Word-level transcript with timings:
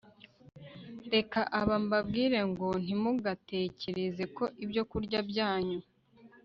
Reka 1.13 1.39
aba 1.59 1.75
mbabwire 1.83 2.39
ngo 2.49 2.67
Ntimugatekereze 2.83 4.23
ko 4.37 4.43
ibyokurya 4.63 5.19
byanyu 5.29 5.79